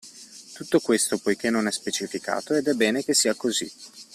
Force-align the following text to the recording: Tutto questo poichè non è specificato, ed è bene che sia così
Tutto 0.55 0.79
questo 0.79 1.19
poichè 1.19 1.51
non 1.51 1.67
è 1.67 1.71
specificato, 1.71 2.55
ed 2.55 2.65
è 2.67 2.73
bene 2.73 3.03
che 3.03 3.13
sia 3.13 3.35
così 3.35 3.71